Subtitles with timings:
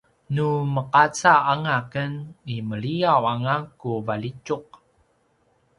[0.33, 2.13] nu meqaca anga ken
[2.53, 4.67] i meliyaw anga ku valjitjuq